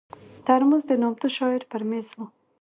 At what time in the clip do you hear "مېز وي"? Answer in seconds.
1.89-2.25